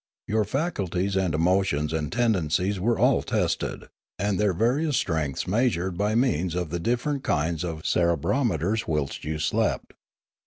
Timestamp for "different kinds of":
6.79-7.83